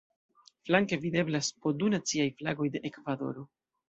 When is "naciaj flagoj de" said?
1.97-2.81